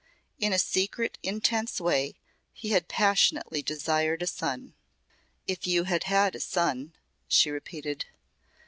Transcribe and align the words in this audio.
In 0.39 0.51
a 0.51 0.57
secretive, 0.57 1.19
intense 1.21 1.79
way 1.79 2.15
he 2.53 2.69
had 2.69 2.87
passionately 2.87 3.61
desired 3.61 4.23
a 4.23 4.25
son. 4.25 4.73
"If 5.45 5.67
you 5.67 5.83
had 5.83 6.05
had 6.05 6.33
a 6.33 6.39
son" 6.39 6.93
she 7.27 7.51
repeated. 7.51 8.07